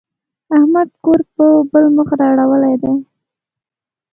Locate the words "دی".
2.81-2.93